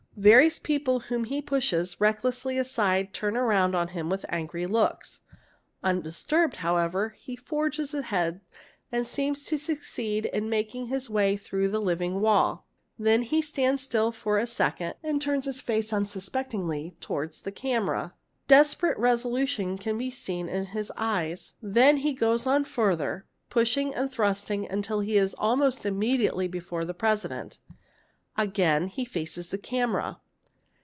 [0.17, 5.21] Various people whom he pushes reck lessly aside turn round on him with angry looks.
[5.81, 8.41] Undisturbed, however, he forges ahead
[8.91, 12.67] and seems to succeed in making his way through the living wall.
[12.99, 17.51] Then he stands still for a second and turns his face un suspectingly towards the
[17.51, 18.13] camera.
[18.47, 21.55] Desperate resolution can be seen in 'his eyes.
[21.63, 26.93] Then he goes on further, pushing and thrusting, until he is almost immediately before the
[26.93, 27.57] President.
[28.37, 30.19] Again he faces the camera.